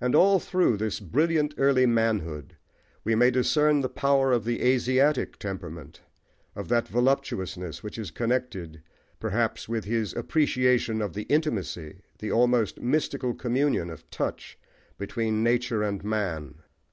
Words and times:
And 0.00 0.14
all 0.14 0.38
through 0.38 0.76
this 0.76 1.00
brilliant 1.00 1.52
early 1.58 1.84
manhood 1.84 2.54
we 3.02 3.16
may 3.16 3.32
discern 3.32 3.80
the 3.80 3.88
power 3.88 4.30
of 4.30 4.44
the 4.44 4.62
"Asiatic" 4.62 5.36
temperament, 5.36 6.00
of 6.54 6.68
that 6.68 6.86
voluptuousness, 6.86 7.82
which 7.82 7.98
is 7.98 8.12
connected 8.12 8.84
perhaps 9.18 9.68
with 9.68 9.84
his 9.84 10.14
appreciation 10.14 11.02
of 11.02 11.14
the 11.14 11.24
intimacy, 11.24 12.02
the 12.20 12.30
almost 12.30 12.80
mystical 12.80 13.34
communion 13.34 13.90
of 13.90 14.08
touch, 14.10 14.60
between 14.96 15.42
nature 15.42 15.82
and 15.82 16.04
man. 16.04 16.58